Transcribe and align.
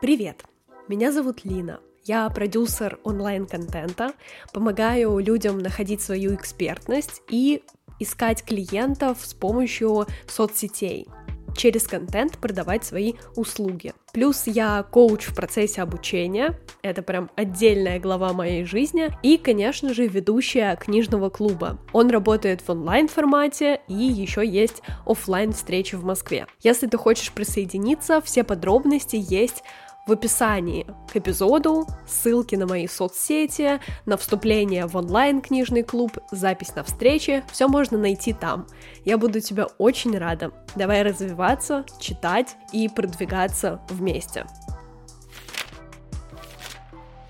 Привет! 0.00 0.44
Меня 0.86 1.10
зовут 1.10 1.44
Лина. 1.44 1.80
Я 2.04 2.30
продюсер 2.30 3.00
онлайн-контента, 3.02 4.12
помогаю 4.52 5.18
людям 5.18 5.58
находить 5.58 6.00
свою 6.00 6.36
экспертность 6.36 7.20
и 7.28 7.64
искать 7.98 8.44
клиентов 8.44 9.18
с 9.20 9.34
помощью 9.34 10.06
соцсетей 10.28 11.08
через 11.58 11.88
контент 11.88 12.38
продавать 12.38 12.84
свои 12.84 13.14
услуги. 13.34 13.92
Плюс 14.12 14.46
я 14.46 14.84
коуч 14.84 15.26
в 15.26 15.34
процессе 15.34 15.82
обучения, 15.82 16.58
это 16.82 17.02
прям 17.02 17.30
отдельная 17.36 17.98
глава 17.98 18.32
моей 18.32 18.64
жизни, 18.64 19.10
и, 19.22 19.36
конечно 19.36 19.92
же, 19.92 20.06
ведущая 20.06 20.76
книжного 20.76 21.30
клуба. 21.30 21.78
Он 21.92 22.10
работает 22.10 22.62
в 22.62 22.70
онлайн-формате, 22.70 23.80
и 23.88 23.94
еще 23.94 24.46
есть 24.46 24.82
офлайн 25.04 25.52
встречи 25.52 25.96
в 25.96 26.04
Москве. 26.04 26.46
Если 26.62 26.86
ты 26.86 26.96
хочешь 26.96 27.32
присоединиться, 27.32 28.20
все 28.20 28.44
подробности 28.44 29.16
есть 29.18 29.62
в 30.08 30.12
описании 30.12 30.86
к 31.12 31.16
эпизоду 31.16 31.86
ссылки 32.06 32.56
на 32.56 32.66
мои 32.66 32.86
соцсети, 32.86 33.78
на 34.06 34.16
вступление 34.16 34.86
в 34.86 34.96
онлайн-книжный 34.96 35.82
клуб, 35.82 36.16
запись 36.30 36.74
на 36.74 36.82
встречи, 36.82 37.44
все 37.52 37.68
можно 37.68 37.98
найти 37.98 38.32
там. 38.32 38.66
Я 39.04 39.18
буду 39.18 39.40
тебя 39.40 39.66
очень 39.76 40.16
рада. 40.16 40.50
Давай 40.74 41.02
развиваться, 41.02 41.84
читать 42.00 42.56
и 42.72 42.88
продвигаться 42.88 43.82
вместе. 43.90 44.46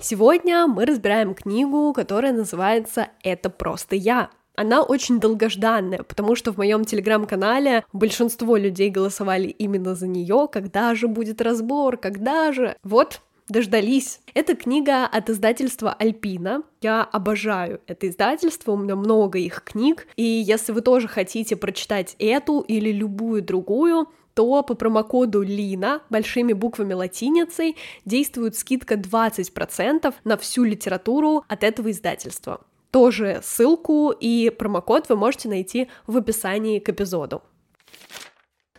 Сегодня 0.00 0.68
мы 0.68 0.86
разбираем 0.86 1.34
книгу, 1.34 1.92
которая 1.92 2.32
называется 2.32 3.08
«Это 3.24 3.50
просто 3.50 3.96
я». 3.96 4.30
Она 4.58 4.82
очень 4.82 5.20
долгожданная, 5.20 6.02
потому 6.02 6.34
что 6.34 6.52
в 6.52 6.56
моем 6.56 6.84
телеграм-канале 6.84 7.84
большинство 7.92 8.56
людей 8.56 8.90
голосовали 8.90 9.46
именно 9.46 9.94
за 9.94 10.08
нее, 10.08 10.48
когда 10.50 10.96
же 10.96 11.06
будет 11.06 11.40
разбор, 11.40 11.96
когда 11.96 12.50
же. 12.50 12.74
Вот, 12.82 13.20
дождались. 13.48 14.18
Это 14.34 14.56
книга 14.56 15.06
от 15.06 15.30
издательства 15.30 15.92
Альпина. 15.92 16.64
Я 16.80 17.04
обожаю 17.04 17.80
это 17.86 18.08
издательство, 18.08 18.72
у 18.72 18.76
меня 18.76 18.96
много 18.96 19.38
их 19.38 19.62
книг. 19.62 20.08
И 20.16 20.24
если 20.24 20.72
вы 20.72 20.80
тоже 20.80 21.06
хотите 21.06 21.54
прочитать 21.54 22.16
эту 22.18 22.58
или 22.58 22.90
любую 22.90 23.42
другую, 23.42 24.08
то 24.34 24.64
по 24.64 24.74
промокоду 24.74 25.42
Лина 25.42 26.02
большими 26.10 26.52
буквами 26.52 26.94
латиницей 26.94 27.76
действует 28.04 28.56
скидка 28.56 28.96
20% 28.96 30.12
на 30.24 30.36
всю 30.36 30.64
литературу 30.64 31.44
от 31.46 31.62
этого 31.62 31.92
издательства. 31.92 32.60
Тоже 32.90 33.40
ссылку 33.42 34.10
и 34.10 34.50
промокод 34.50 35.08
вы 35.08 35.16
можете 35.16 35.48
найти 35.48 35.88
в 36.06 36.16
описании 36.16 36.78
к 36.78 36.88
эпизоду. 36.88 37.42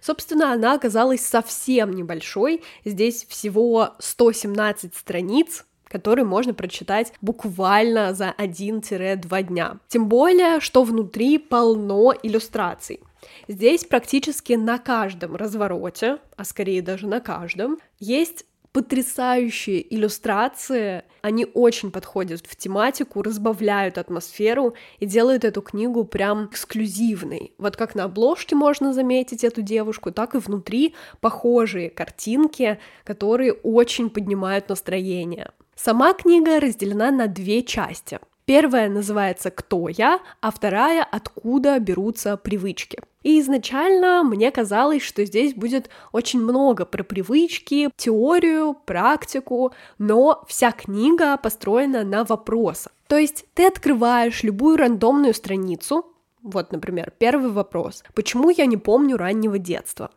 Собственно, 0.01 0.53
она 0.53 0.73
оказалась 0.73 1.25
совсем 1.25 1.91
небольшой, 1.91 2.63
здесь 2.85 3.25
всего 3.25 3.95
117 3.99 4.95
страниц, 4.95 5.65
которые 5.83 6.25
можно 6.25 6.53
прочитать 6.53 7.13
буквально 7.21 8.13
за 8.13 8.33
1-2 8.37 9.43
дня. 9.43 9.79
Тем 9.87 10.07
более, 10.07 10.59
что 10.59 10.83
внутри 10.83 11.37
полно 11.37 12.13
иллюстраций. 12.23 13.01
Здесь 13.47 13.83
практически 13.83 14.53
на 14.53 14.77
каждом 14.77 15.35
развороте, 15.35 16.19
а 16.37 16.45
скорее 16.45 16.81
даже 16.81 17.07
на 17.07 17.19
каждом, 17.19 17.79
есть 17.99 18.45
потрясающие 18.71 19.93
иллюстрации, 19.93 21.03
они 21.21 21.45
очень 21.53 21.91
подходят 21.91 22.45
в 22.45 22.55
тематику, 22.55 23.21
разбавляют 23.21 23.97
атмосферу 23.97 24.75
и 24.99 25.05
делают 25.05 25.43
эту 25.43 25.61
книгу 25.61 26.05
прям 26.05 26.45
эксклюзивной. 26.45 27.53
Вот 27.57 27.75
как 27.75 27.95
на 27.95 28.05
обложке 28.05 28.55
можно 28.55 28.93
заметить 28.93 29.43
эту 29.43 29.61
девушку, 29.61 30.11
так 30.11 30.35
и 30.35 30.39
внутри 30.39 30.95
похожие 31.19 31.89
картинки, 31.89 32.79
которые 33.03 33.53
очень 33.53 34.09
поднимают 34.09 34.69
настроение. 34.69 35.51
Сама 35.75 36.13
книга 36.13 36.59
разделена 36.59 37.11
на 37.11 37.27
две 37.27 37.63
части. 37.63 38.19
Первая 38.45 38.89
называется 38.89 39.51
«Кто 39.51 39.89
я?», 39.89 40.19
а 40.41 40.51
вторая 40.51 41.03
«Откуда 41.03 41.79
берутся 41.79 42.35
привычки?». 42.35 42.99
И 43.21 43.39
изначально 43.39 44.23
мне 44.23 44.49
казалось, 44.51 45.01
что 45.01 45.25
здесь 45.25 45.53
будет 45.53 45.89
очень 46.11 46.41
много 46.41 46.85
про 46.85 47.03
привычки, 47.03 47.89
теорию, 47.97 48.75
практику, 48.85 49.73
но 49.97 50.43
вся 50.47 50.71
книга 50.71 51.35
построена 51.37 52.03
на 52.03 52.23
вопросах. 52.23 52.93
То 53.07 53.17
есть 53.17 53.45
ты 53.53 53.67
открываешь 53.67 54.43
любую 54.43 54.77
рандомную 54.77 55.33
страницу, 55.33 56.05
вот, 56.41 56.71
например, 56.71 57.11
первый 57.17 57.51
вопрос. 57.51 58.03
Почему 58.15 58.49
я 58.49 58.65
не 58.65 58.77
помню 58.77 59.17
раннего 59.17 59.59
детства? 59.59 60.11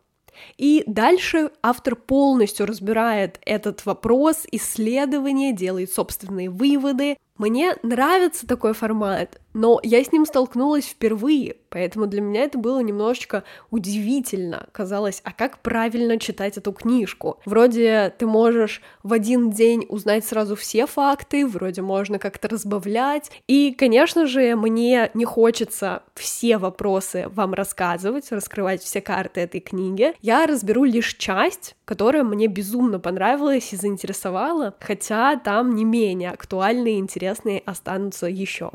И 0.57 0.83
дальше 0.87 1.51
автор 1.63 1.97
полностью 1.97 2.67
разбирает 2.67 3.39
этот 3.45 3.85
вопрос, 3.85 4.47
исследование, 4.51 5.53
делает 5.53 5.93
собственные 5.93 6.49
выводы. 6.51 7.17
Мне 7.39 7.75
нравится 7.83 8.47
такой 8.47 8.75
формат, 8.75 9.41
но 9.55 9.81
я 9.83 10.05
с 10.05 10.13
ним 10.13 10.27
столкнулась 10.27 10.85
впервые, 10.85 11.57
поэтому 11.71 12.07
для 12.07 12.21
меня 12.21 12.43
это 12.43 12.59
было 12.59 12.81
немножечко 12.81 13.45
удивительно. 13.71 14.69
Казалось, 14.73 15.23
а 15.25 15.33
как 15.33 15.61
правильно 15.61 16.19
читать 16.19 16.59
эту 16.59 16.73
книжку? 16.73 17.41
Вроде 17.47 18.15
ты 18.19 18.27
можешь 18.27 18.83
в 19.03 19.15
один 19.15 19.51
день 19.51 19.87
узнать 19.89 20.27
сразу 20.27 20.57
все 20.57 20.87
факты, 20.87 21.47
вроде 21.47 21.81
можно 21.81 22.19
как-то 22.19 22.49
разбавлять. 22.49 23.31
И, 23.49 23.73
конечно 23.73 24.27
же, 24.27 24.55
мне 24.55 25.11
не 25.15 25.25
хочется 25.25 26.03
все 26.15 26.59
вопросы 26.59 27.27
вам 27.31 27.55
рассказывать, 27.55 28.31
раскрывать 28.31 28.83
все 28.83 29.01
карты 29.01 29.41
этой 29.41 29.61
книги. 29.61 30.13
Я 30.21 30.47
разберу 30.47 30.85
лишь 30.85 31.15
часть, 31.15 31.77
которая 31.87 32.25
мне 32.25 32.47
безумно 32.47 32.99
понравилась 33.01 33.73
и 33.73 33.77
заинтересовала, 33.77 34.75
хотя 34.81 35.37
там 35.37 35.75
не 35.75 35.85
менее 35.85 36.31
актуальные 36.31 36.97
и 36.97 36.99
интересные 36.99 37.22
останутся 37.29 38.27
еще. 38.27 38.71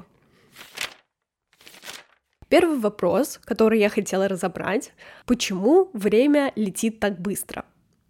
Первый 2.50 2.80
вопрос, 2.80 3.40
который 3.44 3.80
я 3.80 3.90
хотела 3.90 4.28
разобрать, 4.28 4.94
почему 5.25 5.90
время 5.94 6.53
летит 6.56 7.00
так 7.00 7.19
быстро? 7.19 7.66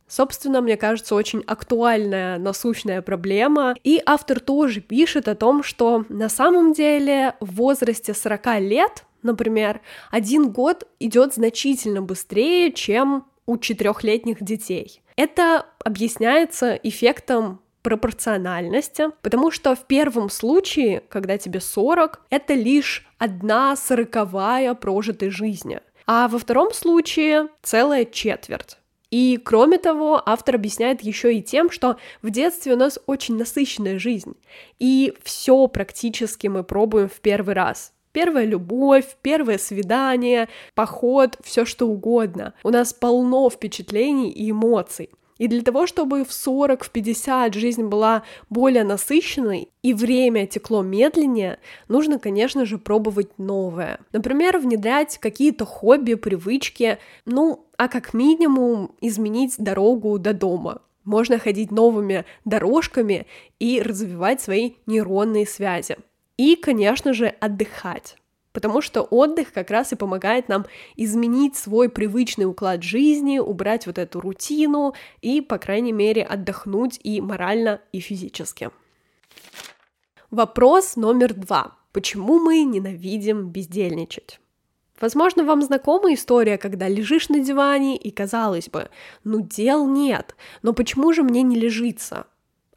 Собственно, 0.07 0.61
мне 0.61 0.77
кажется, 0.77 1.15
очень 1.15 1.43
актуальная, 1.45 2.37
насущная 2.37 3.01
проблема. 3.01 3.75
И 3.83 4.01
автор 4.05 4.39
тоже 4.39 4.79
пишет 4.79 5.27
о 5.27 5.35
том, 5.35 5.63
что 5.63 6.05
на 6.07 6.29
самом 6.29 6.71
деле 6.73 7.35
в 7.41 7.55
возрасте 7.55 8.13
40 8.13 8.59
лет, 8.61 9.03
например, 9.21 9.81
один 10.09 10.49
год 10.51 10.87
идет 10.99 11.33
значительно 11.33 12.01
быстрее, 12.01 12.71
чем 12.71 13.25
у 13.45 13.57
четырехлетних 13.57 14.41
детей. 14.41 15.01
Это 15.17 15.65
объясняется 15.83 16.73
эффектом 16.75 17.59
пропорциональности, 17.87 19.05
потому 19.21 19.49
что 19.49 19.75
в 19.75 19.85
первом 19.85 20.29
случае, 20.29 21.03
когда 21.07 21.37
тебе 21.37 21.61
40, 21.61 22.19
это 22.29 22.53
лишь 22.53 23.07
одна 23.17 23.77
сороковая 23.77 24.73
прожитой 24.73 25.29
жизни, 25.29 25.79
а 26.05 26.27
во 26.27 26.37
втором 26.37 26.73
случае 26.73 27.47
целая 27.63 28.03
четверть. 28.03 28.77
И 29.09 29.39
кроме 29.41 29.77
того, 29.77 30.21
автор 30.25 30.55
объясняет 30.55 31.01
еще 31.01 31.33
и 31.33 31.41
тем, 31.41 31.71
что 31.71 31.95
в 32.21 32.29
детстве 32.29 32.73
у 32.73 32.75
нас 32.75 32.99
очень 33.05 33.37
насыщенная 33.37 33.99
жизнь, 33.99 34.35
и 34.79 35.13
все 35.23 35.69
практически 35.69 36.47
мы 36.47 36.65
пробуем 36.65 37.07
в 37.07 37.21
первый 37.21 37.55
раз. 37.55 37.93
Первая 38.11 38.43
любовь, 38.43 39.15
первое 39.21 39.57
свидание, 39.57 40.49
поход, 40.75 41.37
все 41.41 41.63
что 41.63 41.87
угодно. 41.87 42.53
У 42.63 42.69
нас 42.69 42.91
полно 42.91 43.49
впечатлений 43.49 44.29
и 44.29 44.51
эмоций. 44.51 45.09
И 45.37 45.47
для 45.47 45.61
того, 45.61 45.87
чтобы 45.87 46.23
в 46.23 46.33
40, 46.33 46.83
в 46.83 46.89
50 46.89 47.53
жизнь 47.53 47.83
была 47.83 48.23
более 48.49 48.83
насыщенной 48.83 49.69
и 49.83 49.93
время 49.93 50.47
текло 50.47 50.81
медленнее, 50.81 51.59
нужно, 51.87 52.19
конечно 52.19 52.65
же, 52.65 52.77
пробовать 52.77 53.37
новое. 53.37 53.99
Например, 54.11 54.57
внедрять 54.57 55.17
какие-то 55.17 55.65
хобби, 55.65 56.15
привычки, 56.15 56.97
ну, 57.25 57.65
а 57.77 57.87
как 57.87 58.13
минимум 58.13 58.91
изменить 59.01 59.55
дорогу 59.57 60.17
до 60.19 60.33
дома. 60.33 60.81
Можно 61.03 61.39
ходить 61.39 61.71
новыми 61.71 62.25
дорожками 62.43 63.27
и 63.59 63.81
развивать 63.81 64.41
свои 64.41 64.73
нейронные 64.85 65.45
связи. 65.45 65.97
И, 66.35 66.55
конечно 66.55 67.13
же, 67.13 67.27
отдыхать 67.27 68.17
потому 68.57 68.81
что 68.81 69.03
отдых 69.03 69.53
как 69.53 69.69
раз 69.69 69.93
и 69.93 69.95
помогает 69.95 70.49
нам 70.49 70.65
изменить 70.95 71.55
свой 71.55 71.89
привычный 71.89 72.45
уклад 72.45 72.81
жизни, 72.81 73.37
убрать 73.37 73.85
вот 73.85 73.99
эту 73.99 74.19
рутину 74.19 74.95
и, 75.21 75.41
по 75.41 75.59
крайней 75.59 75.91
мере, 75.91 76.23
отдохнуть 76.23 76.99
и 77.03 77.21
морально, 77.21 77.81
и 77.91 77.99
физически. 77.99 78.71
Вопрос 80.31 80.95
номер 80.95 81.35
два. 81.35 81.77
Почему 81.91 82.39
мы 82.39 82.63
ненавидим 82.63 83.49
бездельничать? 83.49 84.39
Возможно, 84.99 85.43
вам 85.43 85.61
знакома 85.61 86.11
история, 86.15 86.57
когда 86.57 86.87
лежишь 86.87 87.29
на 87.29 87.39
диване 87.39 87.95
и 87.95 88.09
казалось 88.09 88.69
бы, 88.69 88.89
ну 89.23 89.39
дел 89.39 89.87
нет, 89.87 90.35
но 90.63 90.73
почему 90.73 91.13
же 91.13 91.21
мне 91.21 91.43
не 91.43 91.55
лежится? 91.55 92.25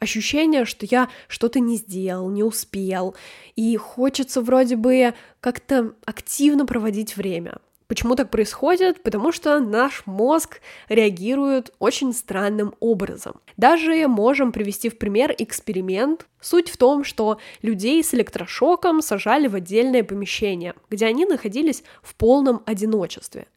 Ощущение, 0.01 0.65
что 0.65 0.85
я 0.85 1.07
что-то 1.29 1.59
не 1.59 1.77
сделал, 1.77 2.29
не 2.29 2.43
успел, 2.43 3.15
и 3.55 3.77
хочется 3.77 4.41
вроде 4.41 4.75
бы 4.75 5.13
как-то 5.39 5.93
активно 6.05 6.65
проводить 6.65 7.15
время. 7.15 7.59
Почему 7.87 8.15
так 8.15 8.29
происходит? 8.29 9.03
Потому 9.03 9.33
что 9.33 9.59
наш 9.59 10.03
мозг 10.05 10.61
реагирует 10.87 11.73
очень 11.77 12.13
странным 12.13 12.73
образом. 12.79 13.41
Даже 13.57 14.07
можем 14.07 14.53
привести 14.53 14.87
в 14.87 14.97
пример 14.97 15.35
эксперимент. 15.37 16.25
Суть 16.39 16.69
в 16.69 16.77
том, 16.77 17.03
что 17.03 17.37
людей 17.61 18.01
с 18.01 18.13
электрошоком 18.13 19.01
сажали 19.01 19.47
в 19.47 19.55
отдельное 19.55 20.05
помещение, 20.05 20.73
где 20.89 21.05
они 21.05 21.25
находились 21.25 21.83
в 22.01 22.15
полном 22.15 22.63
одиночестве. 22.65 23.47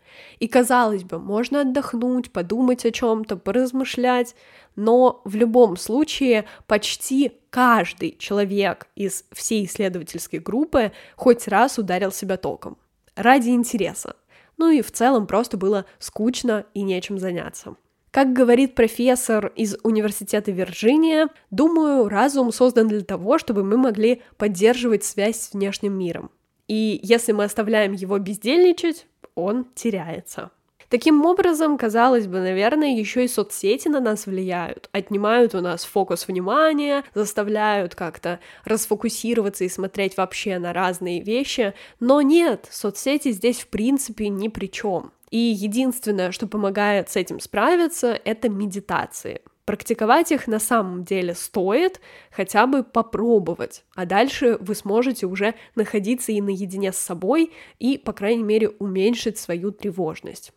И 0.41 0.49
казалось 0.49 1.05
бы, 1.05 1.21
можно 1.21 1.61
отдохнуть, 1.61 2.33
подумать 2.33 2.85
о 2.85 2.91
чем-то, 2.91 3.37
поразмышлять, 3.37 4.35
но 4.77 5.23
в 5.25 5.37
любом 5.37 5.77
случае 5.77 6.45
почти 6.67 7.33
каждый 7.51 8.17
человек 8.19 8.89
из 8.97 9.25
всей 9.33 9.65
исследовательской 9.67 10.39
группы 10.39 10.93
хоть 11.17 11.49
раз 11.49 11.79
ударил 11.79 12.13
себя 12.13 12.37
током 12.37 12.77
ради 13.15 13.51
интереса 13.51 14.17
ну 14.57 14.71
и 14.71 14.83
в 14.83 14.91
целом 14.91 15.27
просто 15.27 15.57
было 15.57 15.87
скучно 15.99 16.67
и 16.75 16.83
нечем 16.83 17.19
заняться. 17.19 17.77
Как 18.11 18.33
говорит 18.33 18.77
профессор 18.77 19.49
из 19.57 19.77
Университета 19.83 20.53
Вирджиния, 20.53 21.29
думаю, 21.51 22.09
разум 22.09 22.53
создан 22.53 22.87
для 22.87 23.01
того, 23.01 23.39
чтобы 23.39 23.65
мы 23.65 23.77
могли 23.77 24.23
поддерживать 24.37 25.03
связь 25.03 25.41
с 25.41 25.53
внешним 25.53 25.99
миром. 25.99 26.31
И 26.69 27.01
если 27.03 27.33
мы 27.33 27.45
оставляем 27.45 27.93
его 27.93 28.19
бездельничать, 28.19 29.07
он 29.35 29.67
теряется. 29.75 30.53
Таким 30.89 31.25
образом, 31.25 31.79
казалось 31.79 32.27
бы, 32.27 32.41
наверное, 32.41 32.95
еще 32.95 33.25
и 33.25 33.29
соцсети 33.29 33.89
на 33.89 34.01
нас 34.01 34.27
влияют, 34.27 34.89
отнимают 34.93 35.55
у 35.55 35.61
нас 35.61 35.85
фокус 35.85 36.29
внимания, 36.29 37.05
заставляют 37.15 37.95
как-то 37.95 38.41
расфокусироваться 38.65 39.65
и 39.65 39.69
смотреть 39.69 40.17
вообще 40.17 40.59
на 40.59 40.73
разные 40.73 41.23
вещи, 41.23 41.75
но 42.01 42.21
нет, 42.21 42.69
соцсети 42.71 43.33
здесь 43.33 43.61
в 43.61 43.69
принципе 43.69 44.29
ни 44.29 44.49
при 44.49 44.67
чем. 44.67 45.13
И 45.31 45.39
единственное, 45.39 46.31
что 46.31 46.47
помогает 46.47 47.11
с 47.11 47.17
этим 47.17 47.41
справиться, 47.41 48.21
это 48.25 48.49
медитации. 48.49 49.41
Практиковать 49.65 50.31
их 50.31 50.47
на 50.47 50.59
самом 50.59 51.05
деле 51.05 51.35
стоит, 51.35 52.01
хотя 52.31 52.67
бы 52.67 52.85
попробовать, 52.85 53.83
а 53.95 54.05
дальше 54.05 54.59
вы 54.61 54.75
сможете 54.75 55.27
уже 55.27 55.55
находиться 55.75 56.33
и 56.33 56.43
наедине 56.43 56.93
с 56.93 56.99
собой 56.99 57.51
и, 57.79 57.97
по 57.97 58.13
крайней 58.13 58.43
мере, 58.43 58.69
уменьшить 58.69 59.39
свою 59.39 59.73
тревожность. 59.73 60.53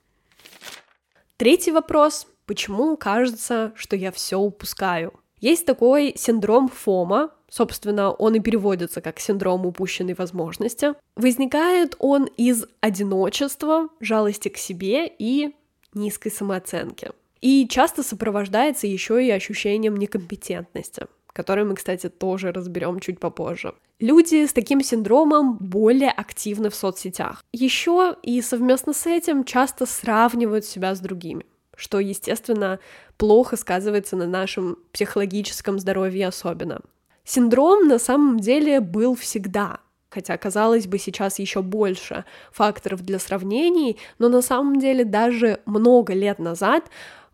Третий 1.37 1.71
вопрос. 1.71 2.25
Почему 2.47 2.97
кажется, 2.97 3.71
что 3.75 3.95
я 3.95 4.11
все 4.11 4.37
упускаю? 4.39 5.13
Есть 5.39 5.67
такой 5.67 6.15
синдром 6.17 6.67
ФОМа, 6.67 7.29
собственно, 7.47 8.09
он 8.11 8.33
и 8.33 8.39
переводится 8.39 9.01
как 9.01 9.19
синдром 9.19 9.67
упущенной 9.67 10.15
возможности. 10.15 10.95
Возникает 11.15 11.95
он 11.99 12.25
из 12.37 12.65
одиночества, 12.81 13.89
жалости 13.99 14.49
к 14.49 14.57
себе 14.57 15.07
и 15.07 15.53
низкой 15.93 16.31
самооценки. 16.31 17.11
И 17.39 17.67
часто 17.67 18.01
сопровождается 18.01 18.87
еще 18.87 19.23
и 19.23 19.29
ощущением 19.29 19.95
некомпетентности, 19.95 21.05
которое 21.33 21.65
мы, 21.65 21.75
кстати, 21.75 22.09
тоже 22.09 22.51
разберем 22.51 22.99
чуть 22.99 23.19
попозже. 23.19 23.75
Люди 23.99 24.45
с 24.45 24.53
таким 24.53 24.83
синдромом 24.83 25.57
более 25.57 26.11
активны 26.11 26.69
в 26.69 26.75
соцсетях. 26.75 27.43
Еще 27.51 28.15
и 28.21 28.43
совместно 28.43 28.93
с 28.93 29.07
этим 29.07 29.43
часто 29.43 29.87
сравнивают 29.87 30.65
себя 30.65 30.93
с 30.93 30.99
другими, 30.99 31.47
что, 31.75 31.99
естественно, 31.99 32.79
плохо 33.17 33.57
сказывается 33.57 34.15
на 34.15 34.27
нашем 34.27 34.77
психологическом 34.91 35.79
здоровье 35.79 36.27
особенно. 36.27 36.81
Синдром 37.23 37.87
на 37.87 37.97
самом 37.97 38.39
деле 38.39 38.81
был 38.81 39.15
всегда, 39.15 39.79
хотя, 40.09 40.37
казалось 40.37 40.85
бы, 40.85 40.99
сейчас 40.99 41.39
еще 41.39 41.63
больше 41.63 42.23
факторов 42.51 43.01
для 43.01 43.17
сравнений, 43.17 43.97
но 44.19 44.29
на 44.29 44.43
самом 44.43 44.79
деле 44.79 45.05
даже 45.05 45.59
много 45.65 46.13
лет 46.13 46.37
назад 46.37 46.85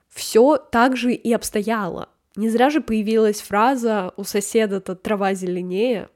все 0.09 0.55
так 0.55 0.95
же 0.95 1.13
и 1.13 1.33
обстояло. 1.33 2.07
Не 2.37 2.49
зря 2.49 2.69
же 2.69 2.79
появилась 2.79 3.41
фраза 3.41 4.13
«у 4.15 4.23
соседа-то 4.23 4.95
трава 4.95 5.33
зеленее», 5.33 6.07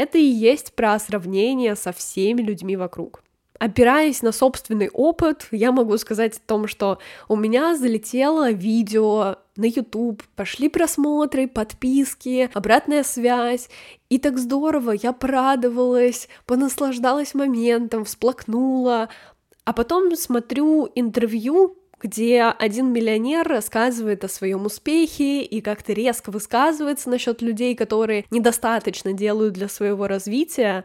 это 0.00 0.16
и 0.16 0.24
есть 0.24 0.72
про 0.72 0.98
сравнение 0.98 1.76
со 1.76 1.92
всеми 1.92 2.40
людьми 2.40 2.74
вокруг. 2.74 3.22
Опираясь 3.58 4.22
на 4.22 4.32
собственный 4.32 4.88
опыт, 4.88 5.46
я 5.50 5.70
могу 5.70 5.98
сказать 5.98 6.38
о 6.38 6.48
том, 6.48 6.66
что 6.66 6.98
у 7.28 7.36
меня 7.36 7.76
залетело 7.76 8.50
видео 8.50 9.36
на 9.56 9.66
YouTube, 9.66 10.22
пошли 10.34 10.70
просмотры, 10.70 11.46
подписки, 11.46 12.48
обратная 12.54 13.02
связь, 13.02 13.68
и 14.08 14.18
так 14.18 14.38
здорово, 14.38 14.92
я 14.92 15.12
порадовалась, 15.12 16.30
понаслаждалась 16.46 17.34
моментом, 17.34 18.06
всплакнула, 18.06 19.10
а 19.66 19.74
потом 19.74 20.16
смотрю 20.16 20.88
интервью 20.94 21.76
где 22.00 22.42
один 22.42 22.92
миллионер 22.92 23.46
рассказывает 23.46 24.24
о 24.24 24.28
своем 24.28 24.66
успехе 24.66 25.42
и 25.42 25.60
как-то 25.60 25.92
резко 25.92 26.30
высказывается 26.30 27.10
насчет 27.10 27.42
людей, 27.42 27.74
которые 27.74 28.24
недостаточно 28.30 29.12
делают 29.12 29.54
для 29.54 29.68
своего 29.68 30.06
развития. 30.06 30.84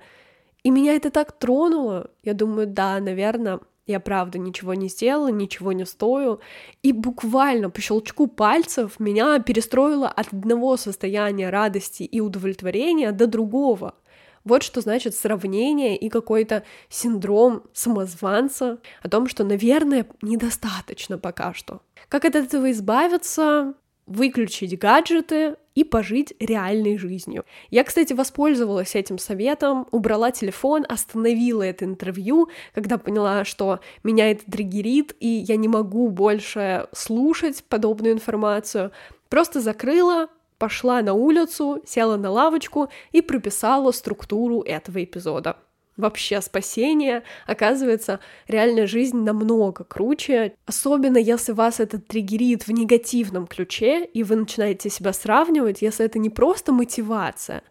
И 0.63 0.69
меня 0.69 0.93
это 0.93 1.09
так 1.09 1.31
тронуло. 1.31 2.11
Я 2.23 2.33
думаю, 2.33 2.67
да, 2.67 2.99
наверное, 2.99 3.59
я 3.87 3.99
правда 3.99 4.39
ничего 4.39 4.73
не 4.73 4.89
сделала, 4.89 5.27
ничего 5.27 5.71
не 5.71 5.85
стою. 5.85 6.39
И 6.81 6.91
буквально 6.91 7.69
по 7.69 7.79
щелчку 7.81 8.27
пальцев 8.27 8.99
меня 8.99 9.39
перестроило 9.39 10.09
от 10.09 10.33
одного 10.33 10.75
состояния 10.75 11.49
радости 11.49 12.03
и 12.03 12.19
удовлетворения 12.19 13.11
до 13.11 13.27
другого. 13.27 13.93
Вот 14.45 14.61
что 14.61 14.79
значит 14.79 15.15
сравнение 15.15 15.97
и 15.97 16.07
какой-то 16.07 16.63
синдром 16.87 17.63
самозванца 17.73 18.77
о 19.01 19.09
том, 19.09 19.27
что, 19.27 19.43
наверное, 19.43 20.05
недостаточно 20.21 21.17
пока 21.17 21.53
что. 21.55 21.81
Как 22.09 22.25
от 22.25 22.35
этого 22.35 22.71
избавиться? 22.71 23.73
Выключить 24.05 24.77
гаджеты 24.77 25.55
и 25.73 25.83
пожить 25.83 26.35
реальной 26.39 26.99
жизнью. 26.99 27.43
Я, 27.71 27.83
кстати, 27.83 28.13
воспользовалась 28.13 28.93
этим 28.93 29.17
советом, 29.17 29.87
убрала 29.89 30.29
телефон, 30.29 30.85
остановила 30.87 31.63
это 31.63 31.85
интервью, 31.85 32.49
когда 32.75 32.99
поняла, 32.99 33.45
что 33.45 33.79
меня 34.03 34.29
это 34.29 34.43
триггерит, 34.49 35.15
и 35.19 35.27
я 35.27 35.57
не 35.57 35.67
могу 35.67 36.11
больше 36.11 36.87
слушать 36.93 37.63
подобную 37.67 38.13
информацию. 38.13 38.91
Просто 39.27 39.59
закрыла, 39.59 40.27
пошла 40.57 41.01
на 41.01 41.13
улицу, 41.13 41.81
села 41.85 42.17
на 42.17 42.31
лавочку 42.31 42.89
и 43.11 43.21
прописала 43.21 43.91
структуру 43.91 44.61
этого 44.61 45.03
эпизода. 45.03 45.57
Вообще 45.97 46.41
спасение, 46.41 47.23
оказывается, 47.47 48.19
реальная 48.49 48.85
жизнь 48.85 49.17
намного 49.17 49.85
круче, 49.85 50.53
особенно 50.65 51.17
если 51.17 51.53
вас 51.53 51.79
это 51.79 51.99
триггерит 51.99 52.67
в 52.67 52.71
негативном 52.71 53.47
ключе, 53.47 54.03
и 54.03 54.23
вы 54.23 54.35
начинаете 54.35 54.89
себя 54.89 55.13
сравнивать, 55.13 55.81
если 55.81 56.05
это 56.05 56.19
не 56.19 56.29
просто 56.29 56.73
мотивация, 56.73 57.63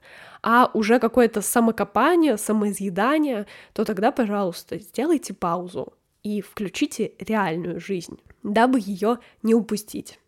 а 0.43 0.71
уже 0.73 1.01
какое-то 1.01 1.43
самокопание, 1.43 2.39
самоизъедание, 2.39 3.47
то 3.75 3.85
тогда, 3.85 4.11
пожалуйста, 4.11 4.79
сделайте 4.79 5.35
паузу 5.35 5.93
и 6.23 6.41
включите 6.41 7.13
реальную 7.19 7.79
жизнь, 7.79 8.19
дабы 8.43 8.81
ее 8.81 9.19
не 9.43 9.55
упустить. 9.55 10.19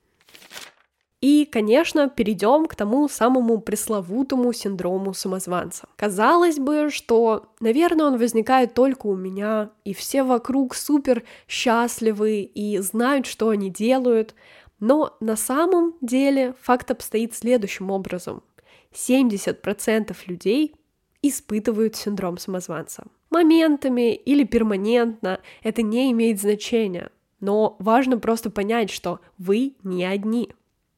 И, 1.26 1.44
конечно, 1.44 2.08
перейдем 2.08 2.66
к 2.66 2.76
тому 2.76 3.08
самому 3.08 3.58
пресловутому 3.60 4.52
синдрому 4.52 5.12
самозванца. 5.12 5.88
Казалось 5.96 6.60
бы, 6.60 6.88
что, 6.92 7.48
наверное, 7.58 8.06
он 8.06 8.16
возникает 8.16 8.74
только 8.74 9.08
у 9.08 9.16
меня, 9.16 9.70
и 9.84 9.92
все 9.92 10.22
вокруг 10.22 10.76
супер 10.76 11.24
счастливы 11.48 12.42
и 12.42 12.78
знают, 12.78 13.26
что 13.26 13.48
они 13.48 13.70
делают, 13.70 14.36
но 14.78 15.16
на 15.18 15.34
самом 15.34 15.94
деле 16.00 16.54
факт 16.62 16.92
обстоит 16.92 17.34
следующим 17.34 17.90
образом. 17.90 18.44
70% 18.92 20.16
людей 20.28 20.76
испытывают 21.22 21.96
синдром 21.96 22.38
самозванца. 22.38 23.02
Моментами 23.30 24.14
или 24.14 24.44
перманентно 24.44 25.40
это 25.64 25.82
не 25.82 26.12
имеет 26.12 26.40
значения, 26.40 27.10
но 27.40 27.74
важно 27.80 28.16
просто 28.16 28.48
понять, 28.48 28.90
что 28.90 29.18
вы 29.38 29.74
не 29.82 30.04
одни. 30.04 30.52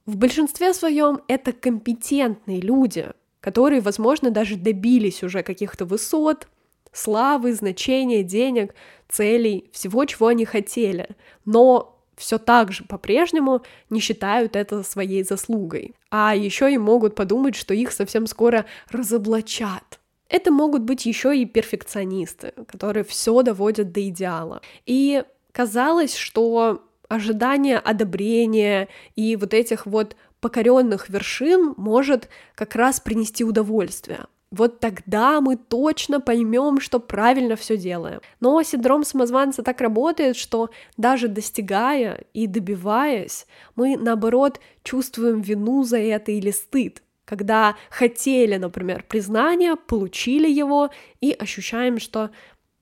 В 0.08 0.16
большинстве 0.16 0.72
своем 0.72 1.20
это 1.28 1.52
компетентные 1.52 2.62
люди, 2.62 3.10
которые, 3.40 3.82
возможно, 3.82 4.30
даже 4.30 4.56
добились 4.56 5.22
уже 5.22 5.42
каких-то 5.42 5.84
высот, 5.84 6.48
славы, 6.92 7.52
значения, 7.52 8.22
денег, 8.22 8.74
целей, 9.10 9.68
всего, 9.70 10.06
чего 10.06 10.28
они 10.28 10.46
хотели, 10.46 11.10
но 11.44 12.00
все 12.16 12.38
так 12.38 12.72
же 12.72 12.84
по-прежнему 12.84 13.60
не 13.90 14.00
считают 14.00 14.56
это 14.56 14.82
своей 14.82 15.24
заслугой. 15.24 15.94
А 16.08 16.34
еще 16.34 16.72
и 16.72 16.78
могут 16.78 17.14
подумать, 17.14 17.54
что 17.54 17.74
их 17.74 17.92
совсем 17.92 18.26
скоро 18.26 18.64
разоблачат. 18.90 20.00
Это 20.30 20.50
могут 20.50 20.84
быть 20.84 21.04
еще 21.04 21.36
и 21.36 21.44
перфекционисты, 21.44 22.54
которые 22.66 23.04
все 23.04 23.42
доводят 23.42 23.92
до 23.92 24.08
идеала. 24.08 24.62
И 24.86 25.22
казалось, 25.52 26.16
что 26.16 26.87
ожидание 27.08 27.78
одобрения 27.78 28.88
и 29.16 29.36
вот 29.36 29.54
этих 29.54 29.86
вот 29.86 30.16
покоренных 30.40 31.08
вершин 31.08 31.74
может 31.76 32.28
как 32.54 32.74
раз 32.74 33.00
принести 33.00 33.44
удовольствие. 33.44 34.26
Вот 34.50 34.80
тогда 34.80 35.42
мы 35.42 35.56
точно 35.56 36.20
поймем, 36.20 36.80
что 36.80 37.00
правильно 37.00 37.54
все 37.54 37.76
делаем. 37.76 38.20
Но 38.40 38.62
синдром 38.62 39.04
самозванца 39.04 39.62
так 39.62 39.80
работает, 39.82 40.36
что 40.36 40.70
даже 40.96 41.28
достигая 41.28 42.24
и 42.32 42.46
добиваясь, 42.46 43.46
мы 43.76 43.98
наоборот 43.98 44.58
чувствуем 44.84 45.42
вину 45.42 45.82
за 45.84 45.98
это 45.98 46.32
или 46.32 46.50
стыд. 46.50 47.02
Когда 47.26 47.76
хотели, 47.90 48.56
например, 48.56 49.04
признания, 49.06 49.76
получили 49.76 50.50
его 50.50 50.88
и 51.20 51.32
ощущаем, 51.32 51.98
что, 51.98 52.30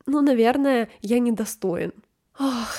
ну, 0.06 0.20
наверное, 0.20 0.88
я 1.00 1.18
недостоин. 1.18 1.92
Ох, 2.38 2.76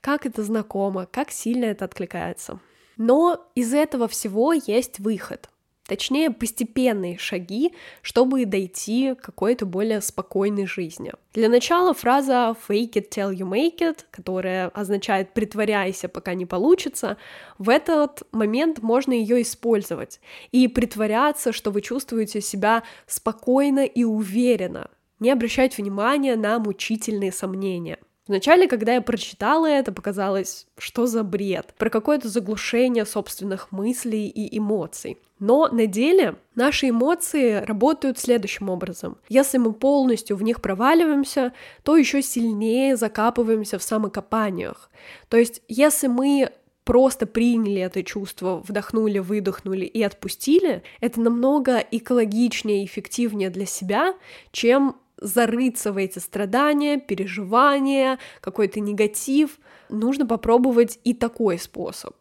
как 0.00 0.26
это 0.26 0.42
знакомо, 0.42 1.06
как 1.06 1.30
сильно 1.30 1.66
это 1.66 1.84
откликается. 1.84 2.60
Но 2.96 3.48
из 3.54 3.72
этого 3.74 4.08
всего 4.08 4.52
есть 4.52 4.98
выход— 4.98 5.48
Точнее, 5.88 6.30
постепенные 6.30 7.16
шаги, 7.16 7.72
чтобы 8.02 8.44
дойти 8.44 9.14
к 9.14 9.22
какой-то 9.22 9.64
более 9.64 10.02
спокойной 10.02 10.66
жизни. 10.66 11.14
Для 11.32 11.48
начала 11.48 11.94
фраза 11.94 12.54
fake 12.68 12.92
it 12.92 13.08
till 13.08 13.32
you 13.32 13.48
make 13.48 13.78
it, 13.78 14.00
которая 14.10 14.68
означает 14.68 15.32
притворяйся, 15.32 16.10
пока 16.10 16.34
не 16.34 16.44
получится, 16.44 17.16
в 17.56 17.70
этот 17.70 18.22
момент 18.32 18.82
можно 18.82 19.14
ее 19.14 19.40
использовать 19.40 20.20
и 20.52 20.68
притворяться, 20.68 21.52
что 21.52 21.70
вы 21.70 21.80
чувствуете 21.80 22.42
себя 22.42 22.82
спокойно 23.06 23.86
и 23.86 24.04
уверенно, 24.04 24.90
не 25.20 25.30
обращать 25.30 25.78
внимания 25.78 26.36
на 26.36 26.58
мучительные 26.58 27.32
сомнения. 27.32 27.98
Вначале, 28.28 28.68
когда 28.68 28.94
я 28.94 29.00
прочитала 29.00 29.66
это, 29.66 29.90
показалось, 29.90 30.66
что 30.76 31.06
за 31.06 31.22
бред, 31.24 31.74
про 31.78 31.88
какое-то 31.88 32.28
заглушение 32.28 33.06
собственных 33.06 33.72
мыслей 33.72 34.28
и 34.28 34.58
эмоций. 34.58 35.18
Но 35.40 35.68
на 35.68 35.86
деле 35.86 36.36
наши 36.54 36.90
эмоции 36.90 37.64
работают 37.64 38.18
следующим 38.18 38.68
образом. 38.68 39.16
Если 39.28 39.56
мы 39.56 39.72
полностью 39.72 40.36
в 40.36 40.42
них 40.42 40.60
проваливаемся, 40.60 41.54
то 41.84 41.96
еще 41.96 42.22
сильнее 42.22 42.96
закапываемся 42.96 43.78
в 43.78 43.82
самокопаниях. 43.82 44.90
То 45.28 45.38
есть, 45.38 45.62
если 45.68 46.08
мы 46.08 46.50
просто 46.84 47.26
приняли 47.26 47.80
это 47.80 48.02
чувство, 48.02 48.62
вдохнули, 48.66 49.20
выдохнули 49.20 49.84
и 49.84 50.02
отпустили, 50.02 50.82
это 51.00 51.20
намного 51.20 51.78
экологичнее 51.78 52.82
и 52.82 52.86
эффективнее 52.86 53.50
для 53.50 53.66
себя, 53.66 54.14
чем 54.52 54.96
зарыться 55.20 55.92
в 55.92 55.96
эти 55.96 56.18
страдания, 56.18 56.98
переживания, 56.98 58.18
какой-то 58.40 58.80
негатив, 58.80 59.58
нужно 59.88 60.26
попробовать 60.26 60.98
и 61.04 61.14
такой 61.14 61.58
способ. 61.58 62.14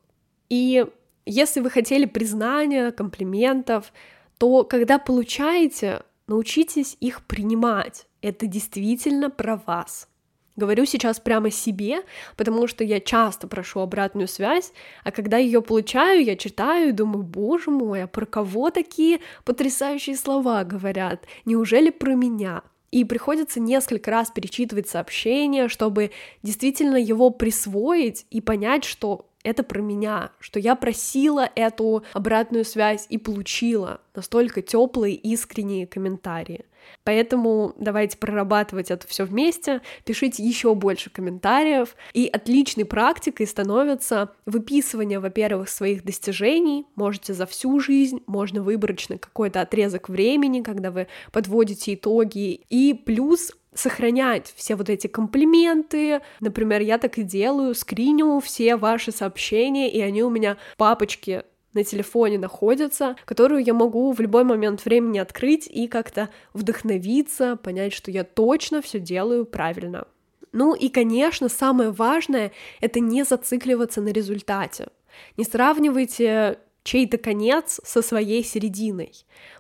И 0.50 0.86
если 1.26 1.60
вы 1.60 1.70
хотели 1.70 2.06
признания, 2.06 2.92
комплиментов, 2.92 3.92
то 4.38 4.64
когда 4.64 4.98
получаете, 4.98 6.04
научитесь 6.28 6.98
их 7.00 7.26
принимать. 7.26 8.08
Это 8.22 8.48
действительно 8.48 9.30
про 9.30 9.58
вас. 9.58 10.08
Говорю 10.56 10.86
сейчас 10.86 11.20
прямо 11.20 11.52
себе, 11.52 12.02
потому 12.36 12.66
что 12.66 12.84
я 12.84 13.00
часто 13.00 13.48
прошу 13.48 13.80
обратную 13.80 14.28
связь, 14.28 14.74
а 15.04 15.12
когда 15.12 15.38
ее 15.38 15.62
получаю, 15.62 16.24
я 16.24 16.36
читаю 16.36 16.90
и 16.90 16.94
думаю, 16.94 17.24
боже 17.24 17.70
мой, 17.70 18.04
а 18.04 18.08
про 18.08 18.26
кого 18.26 18.72
такие 18.72 19.20
потрясающие 19.46 20.16
слова 20.18 20.64
говорят? 20.64 21.26
Неужели 21.46 21.92
про 21.92 22.16
меня? 22.16 22.64
И 22.92 23.04
приходится 23.04 23.60
несколько 23.60 24.12
раз 24.12 24.32
перечитывать 24.32 24.88
сообщение, 24.88 25.68
чтобы 25.68 26.12
действительно 26.42 26.96
его 26.96 27.30
присвоить 27.30 28.26
и 28.30 28.40
понять, 28.42 28.86
что 28.86 29.26
это 29.48 29.64
про 29.64 29.82
меня, 29.82 30.32
что 30.40 30.60
я 30.60 30.76
просила 30.76 31.50
эту 31.56 32.04
обратную 32.12 32.66
связь 32.66 33.06
и 33.10 33.18
получила 33.18 34.02
настолько 34.14 34.62
теплые, 34.62 35.16
искренние 35.16 35.88
комментарии. 35.88 36.66
Поэтому 37.04 37.74
давайте 37.78 38.18
прорабатывать 38.18 38.92
это 38.92 39.08
все 39.08 39.26
вместе, 39.26 39.82
пишите 40.04 40.44
еще 40.44 40.74
больше 40.76 41.10
комментариев. 41.10 41.96
И 42.14 42.28
отличной 42.28 42.86
практикой 42.86 43.48
становится 43.48 44.34
выписывание, 44.46 45.20
во-первых, 45.20 45.70
своих 45.70 46.04
достижений. 46.04 46.86
Можете 46.96 47.34
за 47.34 47.46
всю 47.46 47.80
жизнь, 47.80 48.22
можно 48.28 48.62
выборочно 48.62 49.18
какой-то 49.18 49.62
отрезок 49.62 50.10
времени, 50.10 50.62
когда 50.62 50.92
вы 50.92 51.08
подводите 51.32 51.94
итоги. 51.94 52.62
И 52.70 52.94
плюс 52.94 53.52
сохранять 53.74 54.54
все 54.56 54.76
вот 54.76 54.90
эти 54.90 55.08
комплименты. 55.08 56.22
Например, 56.40 56.82
я 56.82 56.98
так 56.98 57.18
и 57.18 57.24
делаю, 57.24 57.76
скриню 57.76 58.40
все 58.40 58.76
ваши 58.76 59.12
сообщения, 59.12 59.92
и 59.92 60.02
они 60.02 60.24
у 60.24 60.30
меня 60.30 60.58
папочки 60.78 61.44
на 61.74 61.84
телефоне 61.84 62.40
находятся, 62.40 63.16
которую 63.26 63.64
я 63.64 63.74
могу 63.74 64.12
в 64.12 64.20
любой 64.20 64.44
момент 64.44 64.84
времени 64.84 65.20
открыть 65.20 65.68
и 65.68 65.88
как-то 65.88 66.30
вдохновиться, 66.54 67.56
понять, 67.56 67.94
что 67.94 68.10
я 68.10 68.24
точно 68.24 68.82
все 68.82 69.00
делаю 69.00 69.46
правильно. 69.46 70.08
Ну 70.54 70.74
и, 70.74 70.90
конечно, 70.90 71.50
самое 71.50 71.92
важное— 71.92 72.52
это 72.82 73.00
не 73.00 73.24
зацикливаться 73.24 74.02
на 74.02 74.10
результате. 74.10 74.88
Не 75.36 75.44
сравнивайте 75.44 76.60
чей-то 76.84 77.18
конец 77.18 77.80
со 77.84 78.02
своей 78.02 78.44
серединой. 78.44 79.12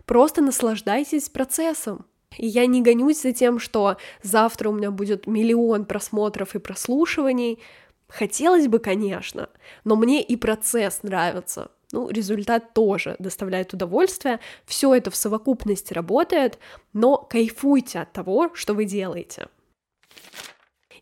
Просто 0.05 0.41
наслаждайтесь 0.41 1.29
процессом. 1.29 2.05
И 2.35 2.45
я 2.45 2.65
не 2.65 2.81
гонюсь 2.81 3.21
за 3.21 3.31
тем, 3.31 3.59
что 3.59 3.97
завтра 4.21 4.69
у 4.69 4.73
меня 4.73 4.91
будет 4.91 5.27
миллион 5.27 5.85
просмотров 5.85 6.55
и 6.55 6.59
прослушиваний. 6.59 7.59
Хотелось 8.07 8.67
бы, 8.67 8.79
конечно, 8.79 9.49
но 9.83 9.95
мне 9.95 10.21
и 10.21 10.35
процесс 10.35 11.03
нравится. 11.03 11.71
Ну, 11.91 12.09
результат 12.09 12.73
тоже 12.73 13.15
доставляет 13.17 13.73
удовольствие. 13.73 14.39
Все 14.65 14.93
это 14.93 15.09
в 15.09 15.15
совокупности 15.15 15.93
работает, 15.93 16.59
но 16.93 17.17
кайфуйте 17.17 17.99
от 17.99 18.11
того, 18.11 18.51
что 18.53 18.73
вы 18.73 18.85
делаете. 18.85 19.47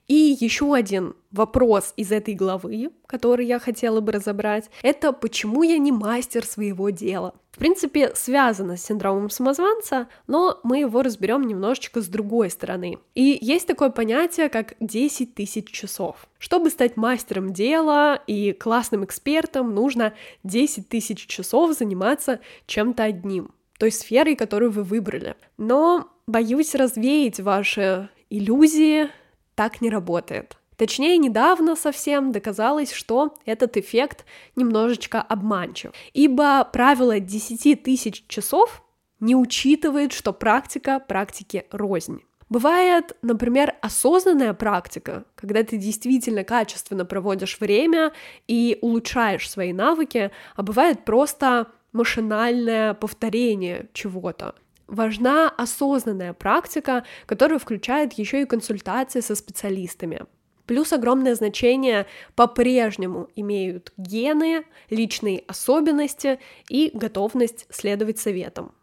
И 0.07 0.37
еще 0.39 0.73
один 0.73 1.15
вопрос 1.31 1.93
из 1.97 2.11
этой 2.11 2.35
главы, 2.35 2.91
который 3.07 3.47
я 3.47 3.57
хотела 3.57 4.01
бы 4.01 4.11
разобрать, 4.11 4.69
это 4.83 5.11
почему 5.11 5.63
я 5.63 5.79
не 5.79 5.91
мастер 5.91 6.45
своего 6.45 6.91
дела. 6.91 7.33
В 7.51 7.57
принципе, 7.57 8.13
связано 8.15 8.75
с 8.75 8.85
синдромом 8.85 9.29
самозванца, 9.29 10.09
но 10.27 10.59
мы 10.63 10.79
его 10.79 11.01
разберем 11.01 11.43
немножечко 11.43 12.01
с 12.01 12.07
другой 12.07 12.49
стороны. 12.49 12.99
И 13.15 13.37
есть 13.41 13.65
такое 13.65 13.89
понятие, 13.89 14.49
как 14.49 14.75
10 14.81 15.33
тысяч 15.33 15.71
часов. 15.71 16.27
Чтобы 16.37 16.69
стать 16.69 16.97
мастером 16.97 17.53
дела 17.53 18.21
и 18.27 18.51
классным 18.51 19.05
экспертом, 19.05 19.73
нужно 19.73 20.13
10 20.43 20.89
тысяч 20.89 21.25
часов 21.25 21.75
заниматься 21.75 22.41
чем-то 22.67 23.03
одним, 23.03 23.51
той 23.79 23.91
сферой, 23.91 24.35
которую 24.35 24.71
вы 24.71 24.83
выбрали. 24.83 25.35
Но 25.57 26.09
боюсь 26.27 26.75
развеять 26.75 27.39
ваши 27.39 28.09
иллюзии, 28.29 29.09
так 29.55 29.81
не 29.81 29.89
работает. 29.89 30.57
Точнее, 30.77 31.17
недавно 31.17 31.75
совсем 31.75 32.31
доказалось, 32.31 32.91
что 32.91 33.35
этот 33.45 33.77
эффект 33.77 34.25
немножечко 34.55 35.21
обманчив, 35.21 35.91
ибо 36.13 36.65
правило 36.65 37.19
10 37.19 37.83
тысяч 37.83 38.25
часов 38.27 38.83
не 39.21 39.35
учитывает, 39.35 40.11
что 40.11 40.33
практика 40.33 40.99
практики 40.99 41.65
рознь. 41.71 42.21
Бывает, 42.49 43.17
например, 43.21 43.73
осознанная 43.81 44.53
практика, 44.53 45.23
когда 45.35 45.63
ты 45.63 45.77
действительно 45.77 46.43
качественно 46.43 47.05
проводишь 47.05 47.59
время 47.59 48.11
и 48.47 48.77
улучшаешь 48.81 49.49
свои 49.49 49.73
навыки, 49.73 50.31
а 50.55 50.61
бывает 50.61 51.05
просто 51.05 51.67
машинальное 51.91 52.93
повторение 52.93 53.89
чего-то 53.93 54.53
важна 54.87 55.49
осознанная 55.49 56.33
практика, 56.33 57.05
которая 57.25 57.59
включает 57.59 58.13
еще 58.13 58.41
и 58.41 58.45
консультации 58.45 59.19
со 59.19 59.35
специалистами. 59.35 60.21
Плюс 60.65 60.93
огромное 60.93 61.35
значение 61.35 62.07
по-прежнему 62.35 63.27
имеют 63.35 63.93
гены, 63.97 64.65
личные 64.89 65.43
особенности 65.47 66.39
и 66.69 66.89
готовность 66.93 67.67
следовать 67.69 68.17
советам. 68.17 68.73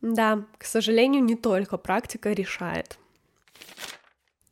Да, 0.00 0.44
к 0.58 0.64
сожалению, 0.64 1.24
не 1.24 1.34
только 1.34 1.78
практика 1.78 2.32
решает. 2.32 2.98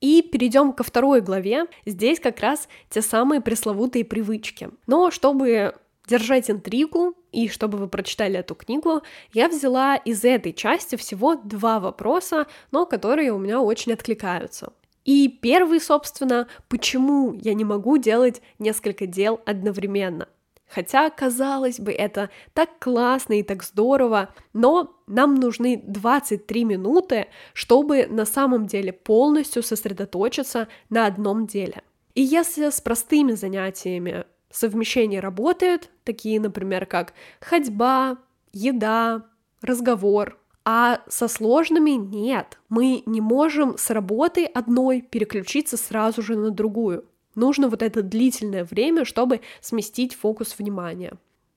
И 0.00 0.22
перейдем 0.22 0.72
ко 0.72 0.82
второй 0.82 1.20
главе. 1.20 1.66
Здесь 1.84 2.20
как 2.20 2.40
раз 2.40 2.68
те 2.90 3.02
самые 3.02 3.40
пресловутые 3.40 4.04
привычки. 4.04 4.70
Но 4.86 5.10
чтобы 5.10 5.74
держать 6.06 6.50
интригу, 6.50 7.14
и 7.36 7.48
чтобы 7.48 7.76
вы 7.76 7.86
прочитали 7.86 8.38
эту 8.38 8.54
книгу, 8.54 9.02
я 9.34 9.48
взяла 9.48 9.96
из 9.96 10.24
этой 10.24 10.54
части 10.54 10.96
всего 10.96 11.34
два 11.34 11.80
вопроса, 11.80 12.46
но 12.70 12.86
которые 12.86 13.30
у 13.30 13.38
меня 13.38 13.60
очень 13.60 13.92
откликаются. 13.92 14.72
И 15.04 15.28
первый, 15.28 15.82
собственно, 15.82 16.48
почему 16.68 17.34
я 17.34 17.52
не 17.52 17.64
могу 17.64 17.98
делать 17.98 18.40
несколько 18.58 19.06
дел 19.06 19.38
одновременно. 19.44 20.28
Хотя, 20.66 21.10
казалось 21.10 21.78
бы, 21.78 21.92
это 21.92 22.30
так 22.54 22.70
классно 22.78 23.34
и 23.34 23.42
так 23.42 23.62
здорово, 23.62 24.34
но 24.54 24.96
нам 25.06 25.34
нужны 25.34 25.82
23 25.86 26.64
минуты, 26.64 27.26
чтобы 27.52 28.06
на 28.06 28.24
самом 28.24 28.66
деле 28.66 28.94
полностью 28.94 29.62
сосредоточиться 29.62 30.68
на 30.88 31.04
одном 31.04 31.46
деле. 31.46 31.82
И 32.14 32.22
если 32.22 32.70
с 32.70 32.80
простыми 32.80 33.32
занятиями 33.32 34.24
совмещение 34.56 35.20
работает, 35.20 35.90
такие, 36.04 36.40
например, 36.40 36.86
как 36.86 37.12
ходьба, 37.40 38.16
еда, 38.52 39.26
разговор, 39.60 40.38
А 40.68 41.02
со 41.08 41.28
сложными 41.28 41.90
нет. 41.90 42.58
Мы 42.68 43.04
не 43.06 43.20
можем 43.20 43.78
с 43.78 43.90
работы 43.90 44.46
одной 44.46 45.00
переключиться 45.00 45.76
сразу 45.76 46.22
же 46.22 46.36
на 46.36 46.50
другую. 46.50 47.04
Нужно 47.36 47.68
вот 47.68 47.82
это 47.82 48.02
длительное 48.02 48.64
время, 48.64 49.04
чтобы 49.04 49.42
сместить 49.60 50.16
фокус 50.16 50.58
внимания. 50.58 51.12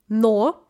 Но 0.08 0.64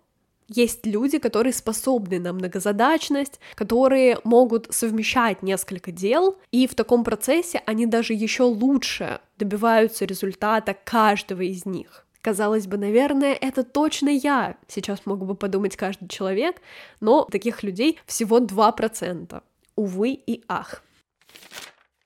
есть 0.49 0.87
люди, 0.87 1.19
которые 1.19 1.53
способны 1.53 2.19
на 2.19 2.33
многозадачность, 2.33 3.41
которые 3.55 4.19
могут 4.25 4.69
совмещать 4.71 5.43
несколько 5.43 5.93
дел, 5.93 6.39
и 6.51 6.67
в 6.67 6.75
таком 6.75 7.05
процессе 7.05 7.63
они 7.67 7.87
даже 7.87 8.15
еще 8.15 8.45
лучше 8.45 9.21
добиваются 9.39 10.07
результата 10.07 10.75
каждого 10.85 11.43
из 11.43 11.67
них. 11.67 12.07
Казалось 12.23 12.67
бы, 12.67 12.77
наверное, 12.77 13.33
это 13.33 13.63
точно 13.65 14.11
я, 14.11 14.57
сейчас 14.69 15.07
мог 15.07 15.25
бы 15.25 15.35
подумать 15.35 15.77
каждый 15.77 16.09
человек, 16.09 16.61
но 17.01 17.25
таких 17.25 17.63
людей 17.63 17.99
всего 18.05 18.41
2%. 18.41 19.43
Увы 19.77 20.11
и 20.11 20.45
ах. 20.47 20.83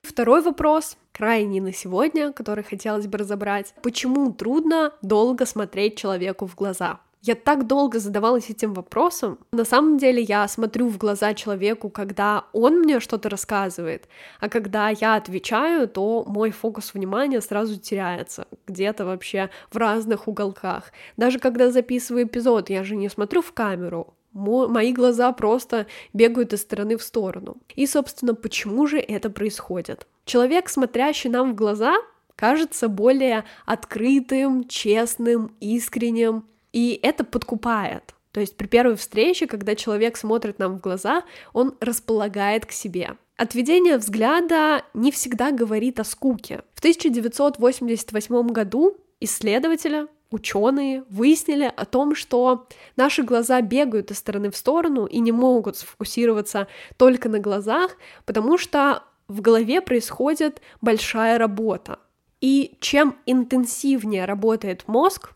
Второй 0.01 0.41
вопрос, 0.41 0.97
крайний 1.11 1.59
на 1.59 1.73
сегодня, 1.73 2.31
который 2.31 2.63
хотелось 2.63 3.07
бы 3.07 3.17
разобрать. 3.17 3.73
Почему 3.83 4.31
трудно 4.31 4.93
долго 5.01 5.45
смотреть 5.45 5.97
человеку 5.97 6.45
в 6.45 6.55
глаза? 6.55 7.01
Я 7.27 7.33
так 7.33 7.65
долго 7.65 7.97
задавалась 7.97 8.51
этим 8.51 8.75
вопросом. 8.75 9.39
На 9.51 9.65
самом 9.65 9.97
деле 9.97 10.21
я 10.21 10.47
смотрю 10.47 10.87
в 10.89 10.99
глаза 10.99 11.33
человеку, 11.33 11.89
когда 11.89 12.45
он 12.53 12.81
мне 12.81 12.99
что-то 12.99 13.29
рассказывает, 13.29 14.07
а 14.39 14.47
когда 14.47 14.89
я 14.89 15.15
отвечаю, 15.15 15.87
то 15.87 16.23
мой 16.27 16.51
фокус 16.51 16.93
внимания 16.93 17.41
сразу 17.41 17.79
теряется 17.79 18.45
где-то 18.67 19.05
вообще 19.05 19.49
в 19.71 19.77
разных 19.77 20.27
уголках. 20.27 20.91
Даже 21.17 21.39
когда 21.39 21.71
записываю 21.71 22.27
эпизод, 22.27 22.69
я 22.69 22.83
же 22.83 22.95
не 22.95 23.09
смотрю 23.09 23.41
в 23.41 23.53
камеру, 23.53 24.13
мои 24.33 24.93
глаза 24.93 25.31
просто 25.31 25.87
бегают 26.13 26.53
из 26.53 26.61
стороны 26.61 26.95
в 26.95 27.01
сторону. 27.01 27.57
И, 27.75 27.87
собственно, 27.87 28.35
почему 28.35 28.85
же 28.85 28.99
это 28.99 29.31
происходит? 29.31 30.05
Человек, 30.25 30.69
смотрящий 30.69 31.31
нам 31.31 31.53
в 31.53 31.55
глаза, 31.55 31.95
кажется 32.35 32.87
более 32.87 33.45
открытым, 33.65 34.67
честным, 34.67 35.55
искренним, 35.59 36.43
и 36.75 36.99
это 37.01 37.23
подкупает. 37.23 38.13
То 38.33 38.41
есть 38.41 38.57
при 38.57 38.67
первой 38.67 38.97
встрече, 38.97 39.47
когда 39.47 39.75
человек 39.75 40.17
смотрит 40.17 40.59
нам 40.59 40.75
в 40.75 40.81
глаза, 40.81 41.23
он 41.53 41.73
располагает 41.79 42.65
к 42.65 42.73
себе. 42.73 43.15
Отведение 43.37 43.97
взгляда 43.97 44.83
не 44.93 45.09
всегда 45.13 45.51
говорит 45.51 46.01
о 46.01 46.03
скуке. 46.03 46.63
В 46.73 46.79
1988 46.79 48.47
году 48.49 48.97
исследователи, 49.21 50.07
ученые 50.31 51.05
выяснили 51.09 51.71
о 51.73 51.85
том, 51.85 52.13
что 52.13 52.67
наши 52.97 53.23
глаза 53.23 53.61
бегают 53.61 54.11
из 54.11 54.17
стороны 54.17 54.51
в 54.51 54.57
сторону 54.57 55.05
и 55.05 55.19
не 55.19 55.31
могут 55.31 55.77
сфокусироваться 55.77 56.67
только 56.97 57.29
на 57.29 57.39
глазах, 57.39 57.95
потому 58.25 58.57
что 58.57 59.03
в 59.29 59.39
голове 59.39 59.79
происходит 59.79 60.61
большая 60.81 61.37
работа. 61.37 61.99
И 62.41 62.75
чем 62.81 63.15
интенсивнее 63.25 64.25
работает 64.25 64.89
мозг, 64.89 65.34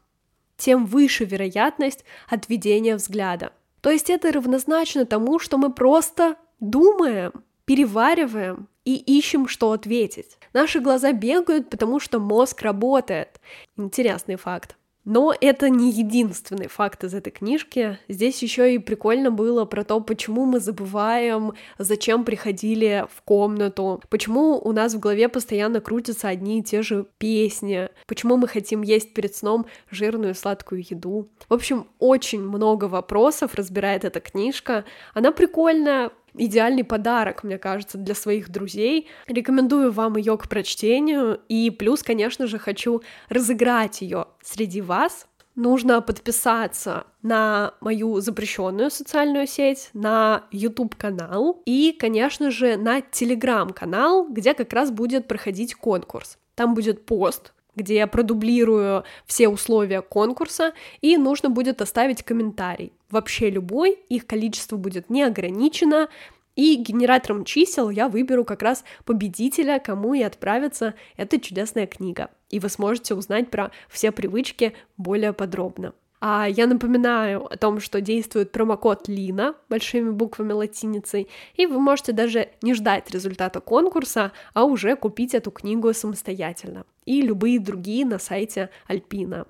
тем 0.59 0.85
выше 0.85 1.25
вероятность 1.25 2.05
отведения 2.27 2.95
взгляда. 2.95 3.51
То 3.81 3.89
есть 3.89 4.09
это 4.09 4.31
равнозначно 4.31 5.05
тому, 5.05 5.39
что 5.39 5.57
мы 5.57 5.73
просто 5.73 6.35
думаем, 6.59 7.31
перевариваем 7.65 8.67
и 8.85 8.95
ищем, 8.95 9.47
что 9.47 9.71
ответить. 9.71 10.37
Наши 10.53 10.79
глаза 10.79 11.13
бегают, 11.13 11.69
потому 11.69 11.99
что 11.99 12.19
мозг 12.19 12.61
работает. 12.61 13.39
Интересный 13.77 14.35
факт. 14.35 14.75
Но 15.09 15.33
это 15.41 15.71
не 15.71 15.89
единственный 15.89 16.67
факт 16.67 17.03
из 17.03 17.15
этой 17.15 17.31
книжки. 17.31 17.97
Здесь 18.07 18.43
еще 18.43 18.75
и 18.75 18.77
прикольно 18.77 19.31
было 19.31 19.65
про 19.65 19.83
то, 19.83 19.99
почему 20.01 20.45
мы 20.45 20.59
забываем, 20.59 21.53
зачем 21.79 22.23
приходили 22.23 23.07
в 23.11 23.23
комнату, 23.23 24.03
почему 24.09 24.61
у 24.63 24.71
нас 24.71 24.93
в 24.93 24.99
голове 24.99 25.27
постоянно 25.27 25.81
крутятся 25.81 26.27
одни 26.27 26.59
и 26.59 26.63
те 26.63 26.83
же 26.83 27.07
песни, 27.17 27.89
почему 28.05 28.37
мы 28.37 28.47
хотим 28.47 28.83
есть 28.83 29.15
перед 29.15 29.35
сном 29.35 29.65
жирную 29.89 30.35
сладкую 30.35 30.85
еду. 30.87 31.27
В 31.49 31.55
общем, 31.55 31.87
очень 31.97 32.43
много 32.43 32.85
вопросов 32.85 33.55
разбирает 33.55 34.05
эта 34.05 34.19
книжка. 34.19 34.85
Она 35.15 35.31
прикольная, 35.31 36.11
идеальный 36.33 36.83
подарок, 36.83 37.43
мне 37.43 37.57
кажется, 37.57 37.97
для 37.97 38.15
своих 38.15 38.49
друзей. 38.49 39.07
Рекомендую 39.27 39.91
вам 39.91 40.17
ее 40.17 40.37
к 40.37 40.47
прочтению. 40.47 41.41
И 41.47 41.69
плюс, 41.69 42.03
конечно 42.03 42.47
же, 42.47 42.59
хочу 42.59 43.01
разыграть 43.29 44.01
ее 44.01 44.27
среди 44.41 44.81
вас. 44.81 45.27
Нужно 45.55 46.01
подписаться 46.01 47.05
на 47.21 47.73
мою 47.81 48.21
запрещенную 48.21 48.89
социальную 48.89 49.45
сеть, 49.45 49.89
на 49.93 50.45
YouTube 50.51 50.95
канал 50.95 51.61
и, 51.65 51.91
конечно 51.99 52.49
же, 52.49 52.77
на 52.77 52.99
Telegram 52.99 53.73
канал, 53.73 54.27
где 54.29 54.53
как 54.53 54.71
раз 54.71 54.89
будет 54.89 55.27
проходить 55.27 55.75
конкурс. 55.75 56.37
Там 56.55 56.75
будет 56.75 57.05
пост, 57.05 57.53
где 57.75 57.95
я 57.95 58.07
продублирую 58.07 59.03
все 59.25 59.47
условия 59.47 60.01
конкурса, 60.01 60.73
и 61.01 61.17
нужно 61.17 61.49
будет 61.49 61.81
оставить 61.81 62.23
комментарий. 62.23 62.93
Вообще 63.09 63.49
любой, 63.49 63.97
их 64.09 64.25
количество 64.25 64.77
будет 64.77 65.09
не 65.09 65.23
ограничено, 65.23 66.09
и 66.55 66.75
генератором 66.75 67.45
чисел 67.45 67.89
я 67.89 68.09
выберу 68.09 68.43
как 68.43 68.61
раз 68.61 68.83
победителя, 69.05 69.79
кому 69.79 70.13
и 70.13 70.21
отправится 70.21 70.93
эта 71.15 71.39
чудесная 71.39 71.87
книга. 71.87 72.31
И 72.49 72.59
вы 72.59 72.67
сможете 72.67 73.15
узнать 73.15 73.49
про 73.49 73.71
все 73.87 74.11
привычки 74.11 74.73
более 74.97 75.31
подробно. 75.31 75.93
А 76.21 76.47
я 76.49 76.67
напоминаю 76.67 77.45
о 77.45 77.55
том, 77.55 77.79
что 77.79 78.01
действует 78.01 78.51
промокод 78.51 79.07
Лина 79.07 79.55
большими 79.69 80.09
буквами 80.09 80.51
латиницей, 80.51 81.29
и 81.55 81.65
вы 81.65 81.79
можете 81.79 82.11
даже 82.11 82.49
не 82.61 82.73
ждать 82.73 83.09
результата 83.09 83.61
конкурса, 83.61 84.33
а 84.53 84.65
уже 84.65 84.97
купить 84.97 85.33
эту 85.33 85.51
книгу 85.51 85.93
самостоятельно. 85.93 86.83
И 87.09 87.23
любые 87.23 87.59
другие 87.59 88.05
на 88.05 88.19
сайте 88.19 88.69
Альпина. 88.85 89.47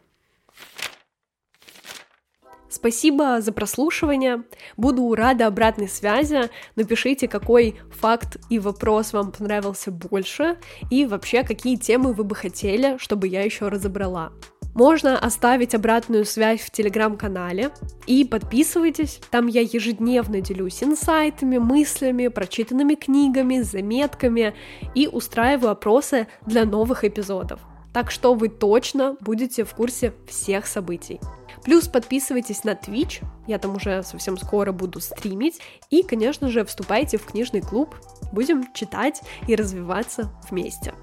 Спасибо 2.69 3.41
за 3.41 3.52
прослушивание. 3.52 4.45
Буду 4.78 5.13
рада 5.13 5.45
обратной 5.45 5.89
связи. 5.89 6.50
Напишите, 6.78 7.28
какой 7.28 7.78
факт 7.91 8.38
и 8.50 8.60
вопрос 8.60 9.12
вам 9.12 9.34
понравился 9.34 9.91
больше, 9.91 10.58
и 10.89 11.06
вообще, 11.06 11.43
какие 11.43 11.76
темы 11.76 12.13
вы 12.13 12.24
бы 12.24 12.34
хотели, 12.34 12.98
чтобы 12.98 13.28
я 13.28 13.43
еще 13.43 13.67
разобрала. 13.67 14.32
Можно 14.73 15.17
оставить 15.17 15.75
обратную 15.75 16.25
связь 16.25 16.62
в 16.62 16.71
телеграм-канале 16.71 17.71
и 18.05 18.23
подписывайтесь, 18.23 19.19
там 19.29 19.47
я 19.47 19.62
ежедневно 19.62 20.41
делюсь 20.41 20.84
инсайтами, 20.84 21.58
мыслями, 21.58 22.27
прочитанными 22.27 22.95
книгами, 22.95 23.62
заметками 23.62 24.53
и 24.95 25.08
устраиваю 25.08 25.71
опросы 25.71 26.27
для 26.45 26.65
новых 26.65 27.03
эпизодов. 27.03 27.60
Так 27.93 28.12
что 28.12 28.36
вы 28.36 28.49
точно 28.49 29.17
будете 29.19 29.63
в 29.63 29.73
курсе 29.73 30.13
всех 30.27 30.67
событий. 30.67 31.19
Плюс 31.63 31.88
подписывайтесь 31.88 32.63
на 32.63 32.71
Twitch, 32.71 33.23
я 33.47 33.58
там 33.58 33.75
уже 33.75 34.03
совсем 34.03 34.38
скоро 34.38 34.71
буду 34.71 35.01
стримить. 35.01 35.60
И, 35.89 36.03
конечно 36.03 36.49
же, 36.49 36.63
вступайте 36.63 37.17
в 37.17 37.25
книжный 37.25 37.62
клуб, 37.62 37.95
будем 38.32 38.71
читать 38.73 39.21
и 39.47 39.55
развиваться 39.55 40.32
вместе. 40.49 40.93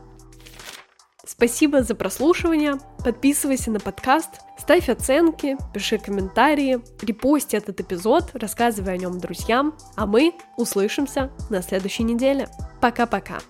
Спасибо 1.26 1.82
за 1.82 1.96
прослушивание, 1.96 2.78
подписывайся 3.04 3.72
на 3.72 3.80
подкаст, 3.80 4.42
ставь 4.56 4.88
оценки, 4.88 5.56
пиши 5.74 5.98
комментарии, 5.98 6.78
репости 7.02 7.56
этот 7.56 7.80
эпизод, 7.80 8.30
рассказывай 8.34 8.94
о 8.94 8.96
нем 8.96 9.18
друзьям, 9.18 9.76
а 9.96 10.06
мы 10.06 10.34
услышимся 10.56 11.32
на 11.50 11.62
следующей 11.62 12.04
неделе. 12.04 12.48
Пока-пока! 12.80 13.40